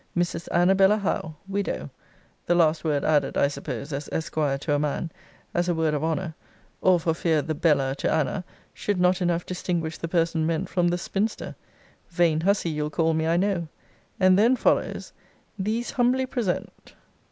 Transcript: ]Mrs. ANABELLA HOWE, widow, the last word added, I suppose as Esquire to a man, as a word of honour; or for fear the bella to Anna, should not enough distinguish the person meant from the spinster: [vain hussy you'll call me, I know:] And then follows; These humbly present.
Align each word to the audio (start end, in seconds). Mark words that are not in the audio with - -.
]Mrs. 0.17 0.47
ANABELLA 0.51 0.97
HOWE, 0.97 1.35
widow, 1.47 1.91
the 2.47 2.55
last 2.55 2.83
word 2.83 3.05
added, 3.05 3.37
I 3.37 3.47
suppose 3.47 3.93
as 3.93 4.09
Esquire 4.11 4.57
to 4.57 4.73
a 4.73 4.79
man, 4.79 5.11
as 5.53 5.69
a 5.69 5.75
word 5.75 5.93
of 5.93 6.03
honour; 6.03 6.33
or 6.81 6.99
for 6.99 7.13
fear 7.13 7.43
the 7.43 7.53
bella 7.53 7.93
to 7.99 8.11
Anna, 8.11 8.43
should 8.73 8.99
not 8.99 9.21
enough 9.21 9.45
distinguish 9.45 9.99
the 9.99 10.07
person 10.07 10.47
meant 10.47 10.69
from 10.69 10.87
the 10.87 10.97
spinster: 10.97 11.53
[vain 12.09 12.41
hussy 12.41 12.71
you'll 12.71 12.89
call 12.89 13.13
me, 13.13 13.27
I 13.27 13.37
know:] 13.37 13.67
And 14.19 14.39
then 14.39 14.55
follows; 14.55 15.13
These 15.59 15.91
humbly 15.91 16.25
present. 16.25 16.95